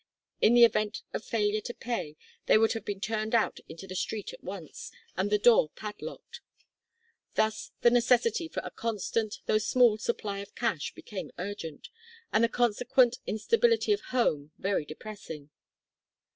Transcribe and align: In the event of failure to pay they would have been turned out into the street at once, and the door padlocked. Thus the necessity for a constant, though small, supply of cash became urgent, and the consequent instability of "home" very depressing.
In 0.41 0.55
the 0.55 0.63
event 0.65 1.03
of 1.13 1.23
failure 1.23 1.61
to 1.61 1.75
pay 1.75 2.17
they 2.47 2.57
would 2.57 2.73
have 2.73 2.83
been 2.83 2.99
turned 2.99 3.35
out 3.35 3.59
into 3.69 3.85
the 3.85 3.93
street 3.93 4.33
at 4.33 4.43
once, 4.43 4.91
and 5.15 5.29
the 5.29 5.37
door 5.37 5.69
padlocked. 5.75 6.41
Thus 7.35 7.71
the 7.81 7.91
necessity 7.91 8.47
for 8.47 8.61
a 8.61 8.71
constant, 8.71 9.41
though 9.45 9.59
small, 9.59 9.99
supply 9.99 10.39
of 10.39 10.55
cash 10.55 10.91
became 10.95 11.29
urgent, 11.37 11.89
and 12.33 12.43
the 12.43 12.49
consequent 12.49 13.19
instability 13.27 13.93
of 13.93 14.01
"home" 14.09 14.49
very 14.57 14.85
depressing. 14.85 15.51